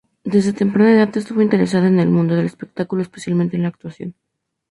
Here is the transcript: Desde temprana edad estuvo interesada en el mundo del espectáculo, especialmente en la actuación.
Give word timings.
Desde 0.23 0.51
temprana 0.51 0.93
edad 0.95 1.15
estuvo 1.15 1.43
interesada 1.43 1.85
en 1.87 1.99
el 1.99 2.09
mundo 2.09 2.33
del 2.35 2.47
espectáculo, 2.47 3.03
especialmente 3.03 3.55
en 3.55 3.61
la 3.61 3.67
actuación. 3.67 4.15